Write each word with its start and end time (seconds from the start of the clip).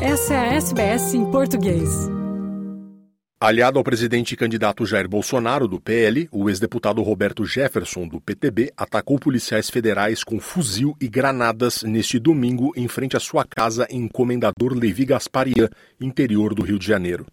Essa 0.00 0.34
é 0.34 0.36
a 0.36 0.54
SBS 0.56 1.14
em 1.14 1.30
português. 1.30 1.88
Aliado 3.40 3.78
ao 3.78 3.84
presidente 3.84 4.32
e 4.32 4.36
candidato 4.36 4.84
Jair 4.84 5.08
Bolsonaro, 5.08 5.66
do 5.66 5.80
PL, 5.80 6.28
o 6.30 6.50
ex-deputado 6.50 7.02
Roberto 7.02 7.46
Jefferson, 7.46 8.06
do 8.06 8.20
PTB, 8.20 8.72
atacou 8.76 9.18
policiais 9.18 9.70
federais 9.70 10.22
com 10.22 10.38
fuzil 10.38 10.94
e 11.00 11.08
granadas 11.08 11.82
neste 11.82 12.18
domingo 12.18 12.74
em 12.76 12.86
frente 12.88 13.16
à 13.16 13.20
sua 13.20 13.42
casa 13.42 13.86
em 13.88 14.06
Comendador 14.06 14.74
Levi 14.74 15.06
Gasparian, 15.06 15.70
interior 15.98 16.54
do 16.54 16.62
Rio 16.62 16.78
de 16.78 16.86
Janeiro. 16.86 17.24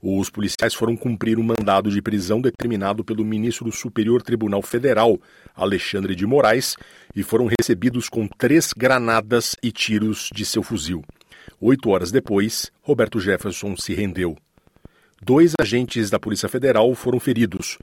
Os 0.00 0.30
policiais 0.30 0.74
foram 0.74 0.96
cumprir 0.96 1.36
um 1.36 1.42
mandado 1.42 1.90
de 1.90 2.00
prisão 2.00 2.40
determinado 2.40 3.02
pelo 3.02 3.24
ministro 3.24 3.64
do 3.64 3.72
Superior 3.72 4.22
Tribunal 4.22 4.62
Federal, 4.62 5.20
Alexandre 5.52 6.14
de 6.14 6.24
Moraes, 6.24 6.76
e 7.14 7.24
foram 7.24 7.46
recebidos 7.58 8.08
com 8.08 8.28
três 8.28 8.72
granadas 8.72 9.56
e 9.60 9.72
tiros 9.72 10.30
de 10.32 10.44
seu 10.44 10.62
fuzil. 10.62 11.02
Oito 11.60 11.90
horas 11.90 12.12
depois, 12.12 12.70
Roberto 12.80 13.18
Jefferson 13.18 13.76
se 13.76 13.92
rendeu. 13.92 14.36
Dois 15.20 15.54
agentes 15.60 16.08
da 16.08 16.18
Polícia 16.18 16.48
Federal 16.48 16.94
foram 16.94 17.18
feridos. 17.18 17.76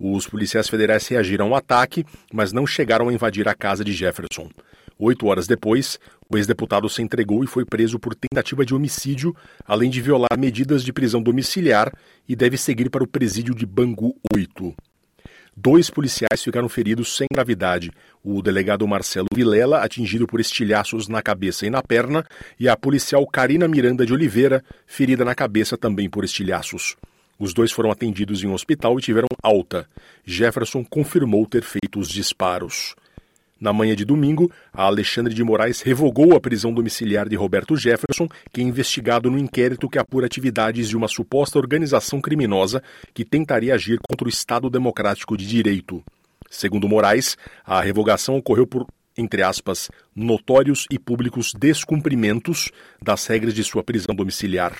Os 0.00 0.26
policiais 0.26 0.68
federais 0.68 1.06
reagiram 1.06 1.46
ao 1.46 1.54
ataque, 1.54 2.04
mas 2.32 2.52
não 2.52 2.66
chegaram 2.66 3.08
a 3.08 3.12
invadir 3.12 3.46
a 3.48 3.54
casa 3.54 3.84
de 3.84 3.92
Jefferson. 3.92 4.50
Oito 4.98 5.28
horas 5.28 5.46
depois, 5.46 5.96
o 6.28 6.36
ex-deputado 6.36 6.88
se 6.88 7.02
entregou 7.02 7.44
e 7.44 7.46
foi 7.46 7.64
preso 7.64 8.00
por 8.00 8.16
tentativa 8.16 8.66
de 8.66 8.74
homicídio, 8.74 9.34
além 9.64 9.90
de 9.90 10.00
violar 10.00 10.36
medidas 10.36 10.82
de 10.82 10.92
prisão 10.92 11.22
domiciliar 11.22 11.92
e 12.28 12.34
deve 12.34 12.56
seguir 12.56 12.90
para 12.90 13.04
o 13.04 13.08
presídio 13.08 13.54
de 13.54 13.64
Bangu 13.64 14.16
8. 14.34 14.74
Dois 15.62 15.90
policiais 15.90 16.42
ficaram 16.42 16.70
feridos 16.70 17.14
sem 17.14 17.26
gravidade. 17.30 17.90
O 18.24 18.40
delegado 18.40 18.88
Marcelo 18.88 19.26
Vilela, 19.30 19.84
atingido 19.84 20.26
por 20.26 20.40
estilhaços 20.40 21.06
na 21.06 21.20
cabeça 21.20 21.66
e 21.66 21.70
na 21.70 21.82
perna, 21.82 22.24
e 22.58 22.66
a 22.66 22.74
policial 22.74 23.26
Karina 23.26 23.68
Miranda 23.68 24.06
de 24.06 24.12
Oliveira, 24.14 24.64
ferida 24.86 25.22
na 25.22 25.34
cabeça 25.34 25.76
também 25.76 26.08
por 26.08 26.24
estilhaços. 26.24 26.96
Os 27.38 27.52
dois 27.52 27.70
foram 27.70 27.90
atendidos 27.90 28.42
em 28.42 28.46
um 28.46 28.54
hospital 28.54 28.98
e 28.98 29.02
tiveram 29.02 29.28
alta. 29.42 29.86
Jefferson 30.24 30.82
confirmou 30.82 31.44
ter 31.44 31.62
feito 31.62 32.00
os 32.00 32.08
disparos. 32.08 32.94
Na 33.60 33.74
manhã 33.74 33.94
de 33.94 34.06
domingo, 34.06 34.50
a 34.72 34.84
Alexandre 34.84 35.34
de 35.34 35.44
Moraes 35.44 35.82
revogou 35.82 36.34
a 36.34 36.40
prisão 36.40 36.72
domiciliar 36.72 37.28
de 37.28 37.36
Roberto 37.36 37.76
Jefferson, 37.76 38.26
que 38.50 38.62
é 38.62 38.64
investigado 38.64 39.30
no 39.30 39.38
inquérito 39.38 39.86
que 39.86 39.98
apura 39.98 40.24
atividades 40.24 40.88
de 40.88 40.96
uma 40.96 41.08
suposta 41.08 41.58
organização 41.58 42.22
criminosa 42.22 42.82
que 43.12 43.22
tentaria 43.22 43.74
agir 43.74 44.00
contra 44.00 44.26
o 44.26 44.30
Estado 44.30 44.70
Democrático 44.70 45.36
de 45.36 45.46
Direito. 45.46 46.02
Segundo 46.48 46.88
Moraes, 46.88 47.36
a 47.62 47.82
revogação 47.82 48.38
ocorreu 48.38 48.66
por, 48.66 48.86
entre 49.14 49.42
aspas, 49.42 49.90
notórios 50.16 50.86
e 50.90 50.98
públicos 50.98 51.52
descumprimentos 51.52 52.70
das 53.02 53.26
regras 53.26 53.52
de 53.52 53.62
sua 53.62 53.84
prisão 53.84 54.14
domiciliar. 54.14 54.74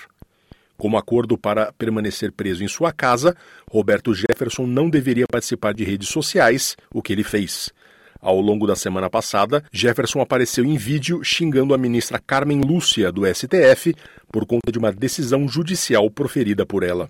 Como 0.78 0.96
acordo 0.96 1.36
para 1.36 1.70
permanecer 1.74 2.32
preso 2.32 2.64
em 2.64 2.68
sua 2.68 2.90
casa, 2.90 3.36
Roberto 3.70 4.14
Jefferson 4.14 4.66
não 4.66 4.88
deveria 4.88 5.26
participar 5.30 5.74
de 5.74 5.84
redes 5.84 6.08
sociais, 6.08 6.74
o 6.90 7.02
que 7.02 7.12
ele 7.12 7.22
fez. 7.22 7.70
Ao 8.20 8.38
longo 8.38 8.66
da 8.66 8.76
semana 8.76 9.08
passada, 9.08 9.64
Jefferson 9.72 10.20
apareceu 10.20 10.62
em 10.64 10.76
vídeo 10.76 11.24
xingando 11.24 11.72
a 11.72 11.78
ministra 11.78 12.18
Carmen 12.18 12.60
Lúcia, 12.60 13.10
do 13.10 13.22
STF, 13.26 13.94
por 14.30 14.44
conta 14.44 14.70
de 14.70 14.78
uma 14.78 14.92
decisão 14.92 15.48
judicial 15.48 16.10
proferida 16.10 16.66
por 16.66 16.82
ela. 16.82 17.08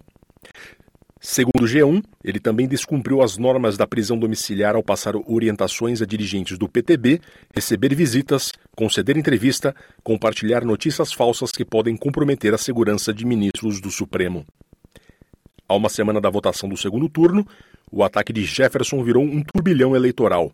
Segundo 1.23 1.65
o 1.65 1.67
G1, 1.67 2.03
ele 2.25 2.39
também 2.39 2.67
descumpriu 2.67 3.21
as 3.21 3.37
normas 3.37 3.77
da 3.77 3.87
prisão 3.87 4.17
domiciliar 4.17 4.75
ao 4.75 4.83
passar 4.83 5.15
orientações 5.17 6.01
a 6.01 6.07
dirigentes 6.07 6.57
do 6.57 6.69
PTB, 6.69 7.21
receber 7.53 7.95
visitas, 7.95 8.53
conceder 8.75 9.19
entrevista, 9.19 9.75
compartilhar 10.03 10.65
notícias 10.65 11.13
falsas 11.13 11.51
que 11.51 11.65
podem 11.65 11.97
comprometer 11.97 12.55
a 12.55 12.59
segurança 12.59 13.13
de 13.13 13.27
ministros 13.27 13.81
do 13.81 13.91
Supremo. 13.91 14.47
Há 15.69 15.75
uma 15.75 15.89
semana 15.89 16.21
da 16.21 16.31
votação 16.31 16.69
do 16.69 16.77
segundo 16.77 17.09
turno, 17.09 17.47
o 17.93 18.03
ataque 18.03 18.33
de 18.33 18.45
Jefferson 18.45 19.03
virou 19.03 19.23
um 19.23 19.43
turbilhão 19.43 19.95
eleitoral. 19.95 20.51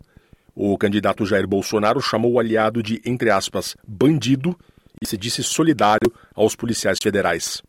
O 0.59 0.75
candidato 0.75 1.23
Jair 1.23 1.47
Bolsonaro 1.47 2.01
chamou 2.01 2.31
o 2.31 2.39
aliado 2.39 2.81
de, 2.81 2.99
entre 3.05 3.29
aspas, 3.29 3.75
bandido 3.87 4.57
e 4.99 5.05
se 5.05 5.15
disse 5.15 5.43
solidário 5.43 6.11
aos 6.33 6.55
policiais 6.55 6.97
federais. 6.99 7.61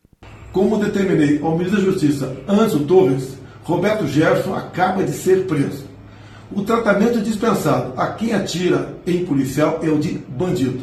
Como 0.51 0.79
determinei 0.79 1.39
ao 1.39 1.55
ministro 1.55 1.77
da 1.79 1.91
Justiça, 1.91 2.35
Anzo 2.47 2.85
Torres, 2.85 3.37
Roberto 3.61 4.07
Jefferson 4.07 4.55
acaba 4.55 5.03
de 5.03 5.11
ser 5.11 5.45
preso. 5.45 5.85
O 6.51 6.63
tratamento 6.63 7.21
dispensado 7.21 7.93
a 7.95 8.07
quem 8.07 8.33
atira 8.33 8.97
em 9.05 9.23
policial 9.23 9.81
é 9.83 9.89
o 9.89 9.99
de 9.99 10.13
bandido. 10.27 10.81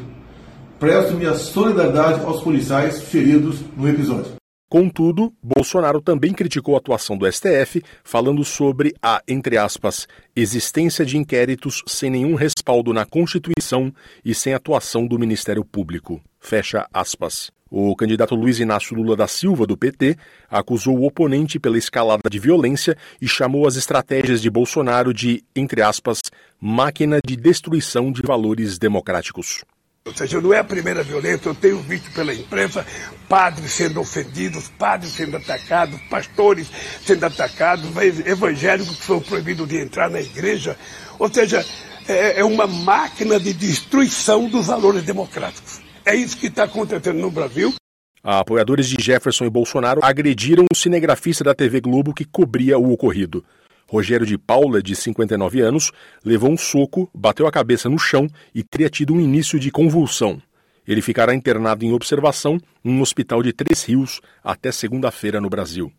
Presto 0.78 1.14
minha 1.14 1.34
solidariedade 1.34 2.24
aos 2.24 2.40
policiais 2.40 3.02
feridos 3.02 3.58
no 3.76 3.88
episódio. 3.88 4.35
Contudo, 4.68 5.32
Bolsonaro 5.40 6.00
também 6.00 6.32
criticou 6.32 6.74
a 6.74 6.78
atuação 6.78 7.16
do 7.16 7.30
STF, 7.30 7.82
falando 8.02 8.44
sobre 8.44 8.92
a, 9.00 9.22
entre 9.28 9.56
aspas, 9.56 10.08
existência 10.34 11.06
de 11.06 11.16
inquéritos 11.16 11.84
sem 11.86 12.10
nenhum 12.10 12.34
respaldo 12.34 12.92
na 12.92 13.06
Constituição 13.06 13.94
e 14.24 14.34
sem 14.34 14.54
atuação 14.54 15.06
do 15.06 15.20
Ministério 15.20 15.64
Público. 15.64 16.20
Fecha 16.40 16.88
aspas. 16.92 17.52
O 17.70 17.94
candidato 17.94 18.34
Luiz 18.34 18.58
Inácio 18.58 18.96
Lula 18.96 19.16
da 19.16 19.28
Silva, 19.28 19.66
do 19.66 19.76
PT, 19.76 20.16
acusou 20.48 20.98
o 20.98 21.06
oponente 21.06 21.60
pela 21.60 21.78
escalada 21.78 22.28
de 22.28 22.38
violência 22.38 22.96
e 23.20 23.28
chamou 23.28 23.68
as 23.68 23.76
estratégias 23.76 24.42
de 24.42 24.50
Bolsonaro 24.50 25.14
de, 25.14 25.44
entre 25.54 25.80
aspas, 25.80 26.20
máquina 26.60 27.20
de 27.24 27.36
destruição 27.36 28.10
de 28.10 28.22
valores 28.22 28.78
democráticos. 28.78 29.64
Ou 30.06 30.14
seja, 30.14 30.40
não 30.40 30.54
é 30.54 30.60
a 30.60 30.64
primeira 30.64 31.02
violência, 31.02 31.48
eu 31.48 31.54
tenho 31.54 31.78
visto 31.80 32.12
pela 32.12 32.32
imprensa 32.32 32.86
padres 33.28 33.72
sendo 33.72 34.00
ofendidos, 34.00 34.68
padres 34.78 35.10
sendo 35.10 35.36
atacados, 35.36 36.00
pastores 36.08 36.70
sendo 37.04 37.26
atacados, 37.26 37.90
evangélicos 38.24 38.96
que 38.96 39.02
foram 39.02 39.20
proibidos 39.20 39.68
de 39.68 39.78
entrar 39.78 40.08
na 40.08 40.20
igreja. 40.20 40.76
Ou 41.18 41.28
seja, 41.28 41.66
é, 42.06 42.38
é 42.38 42.44
uma 42.44 42.68
máquina 42.68 43.40
de 43.40 43.52
destruição 43.52 44.48
dos 44.48 44.68
valores 44.68 45.02
democráticos. 45.02 45.80
É 46.04 46.14
isso 46.14 46.36
que 46.36 46.46
está 46.46 46.62
acontecendo 46.62 47.18
no 47.18 47.30
Brasil. 47.30 47.74
Apoiadores 48.22 48.86
de 48.86 49.02
Jefferson 49.02 49.44
e 49.44 49.50
Bolsonaro 49.50 50.00
agrediram 50.04 50.66
o 50.72 50.76
cinegrafista 50.76 51.42
da 51.42 51.54
TV 51.54 51.80
Globo 51.80 52.14
que 52.14 52.24
cobria 52.24 52.78
o 52.78 52.92
ocorrido. 52.92 53.44
Rogério 53.88 54.26
de 54.26 54.36
Paula, 54.36 54.82
de 54.82 54.96
59 54.96 55.60
anos, 55.60 55.92
levou 56.24 56.50
um 56.50 56.56
soco, 56.56 57.08
bateu 57.14 57.46
a 57.46 57.52
cabeça 57.52 57.88
no 57.88 57.98
chão 57.98 58.28
e 58.54 58.62
teria 58.62 58.90
tido 58.90 59.14
um 59.14 59.20
início 59.20 59.60
de 59.60 59.70
convulsão. 59.70 60.42
Ele 60.86 61.00
ficará 61.00 61.34
internado 61.34 61.84
em 61.84 61.92
observação 61.92 62.60
em 62.84 62.90
um 62.90 63.00
hospital 63.00 63.42
de 63.42 63.52
Três 63.52 63.84
Rios 63.84 64.20
até 64.42 64.72
segunda-feira 64.72 65.40
no 65.40 65.48
Brasil. 65.48 65.92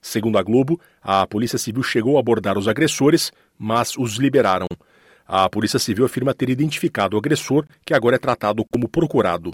Segundo 0.00 0.38
a 0.38 0.42
Globo, 0.42 0.80
a 1.02 1.26
Polícia 1.26 1.58
Civil 1.58 1.82
chegou 1.82 2.16
a 2.16 2.20
abordar 2.20 2.56
os 2.56 2.68
agressores, 2.68 3.32
mas 3.58 3.96
os 3.96 4.16
liberaram. 4.16 4.68
A 5.26 5.48
Polícia 5.48 5.80
Civil 5.80 6.04
afirma 6.04 6.32
ter 6.32 6.48
identificado 6.48 7.16
o 7.16 7.18
agressor, 7.18 7.66
que 7.84 7.92
agora 7.92 8.14
é 8.14 8.18
tratado 8.18 8.64
como 8.70 8.88
procurado. 8.88 9.52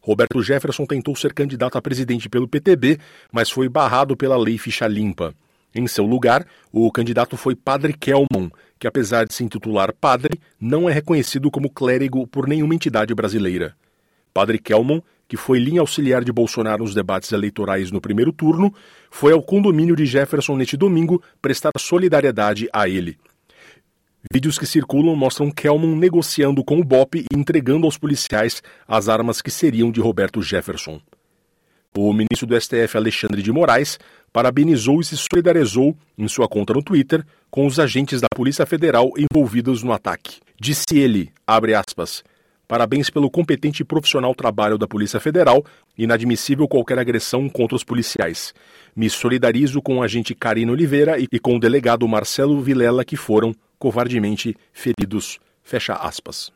Roberto 0.00 0.40
Jefferson 0.40 0.86
tentou 0.86 1.16
ser 1.16 1.34
candidato 1.34 1.76
a 1.76 1.82
presidente 1.82 2.28
pelo 2.28 2.46
PTB, 2.46 3.00
mas 3.32 3.50
foi 3.50 3.68
barrado 3.68 4.16
pela 4.16 4.36
lei 4.36 4.56
ficha 4.56 4.86
limpa. 4.86 5.34
Em 5.74 5.86
seu 5.86 6.04
lugar, 6.04 6.46
o 6.72 6.90
candidato 6.90 7.36
foi 7.36 7.54
Padre 7.54 7.92
Kelmon, 7.92 8.48
que 8.78 8.86
apesar 8.86 9.26
de 9.26 9.34
se 9.34 9.44
intitular 9.44 9.92
padre, 9.92 10.40
não 10.60 10.88
é 10.88 10.92
reconhecido 10.92 11.50
como 11.50 11.70
clérigo 11.70 12.26
por 12.26 12.46
nenhuma 12.46 12.74
entidade 12.74 13.14
brasileira. 13.14 13.74
Padre 14.32 14.58
Kelmon, 14.58 15.00
que 15.28 15.36
foi 15.36 15.58
linha 15.58 15.80
auxiliar 15.80 16.22
de 16.22 16.32
Bolsonaro 16.32 16.84
nos 16.84 16.94
debates 16.94 17.32
eleitorais 17.32 17.90
no 17.90 18.00
primeiro 18.00 18.32
turno, 18.32 18.72
foi 19.10 19.32
ao 19.32 19.42
condomínio 19.42 19.96
de 19.96 20.06
Jefferson 20.06 20.56
neste 20.56 20.76
domingo 20.76 21.22
prestar 21.40 21.72
solidariedade 21.78 22.68
a 22.72 22.88
ele. 22.88 23.18
Vídeos 24.32 24.58
que 24.58 24.66
circulam 24.66 25.14
mostram 25.14 25.50
Kelmon 25.50 25.94
negociando 25.94 26.64
com 26.64 26.80
o 26.80 26.84
BOP 26.84 27.16
e 27.16 27.26
entregando 27.34 27.86
aos 27.86 27.96
policiais 27.96 28.62
as 28.86 29.08
armas 29.08 29.40
que 29.40 29.50
seriam 29.50 29.90
de 29.90 30.00
Roberto 30.00 30.42
Jefferson. 30.42 31.00
O 31.96 32.12
ministro 32.12 32.46
do 32.46 32.60
STF, 32.60 32.96
Alexandre 32.96 33.40
de 33.40 33.50
Moraes, 33.50 33.98
parabenizou 34.30 35.00
e 35.00 35.04
se 35.04 35.16
solidarizou 35.16 35.96
em 36.18 36.28
sua 36.28 36.46
conta 36.46 36.74
no 36.74 36.82
Twitter 36.82 37.24
com 37.50 37.66
os 37.66 37.80
agentes 37.80 38.20
da 38.20 38.26
Polícia 38.34 38.66
Federal 38.66 39.12
envolvidos 39.16 39.82
no 39.82 39.92
ataque. 39.92 40.40
Disse 40.60 40.98
ele, 40.98 41.32
abre 41.46 41.74
aspas, 41.74 42.22
Parabéns 42.68 43.08
pelo 43.08 43.30
competente 43.30 43.82
e 43.82 43.84
profissional 43.84 44.34
trabalho 44.34 44.76
da 44.76 44.88
Polícia 44.88 45.20
Federal. 45.20 45.64
Inadmissível 45.96 46.66
qualquer 46.66 46.98
agressão 46.98 47.48
contra 47.48 47.76
os 47.76 47.84
policiais. 47.84 48.52
Me 48.94 49.08
solidarizo 49.08 49.80
com 49.80 49.98
o 49.98 50.02
agente 50.02 50.34
Karina 50.34 50.72
Oliveira 50.72 51.16
e 51.18 51.38
com 51.38 51.56
o 51.56 51.60
delegado 51.60 52.08
Marcelo 52.08 52.60
Vilela 52.60 53.04
que 53.04 53.16
foram 53.16 53.54
covardemente 53.78 54.56
feridos. 54.72 55.38
Fecha 55.62 55.94
aspas. 55.94 56.55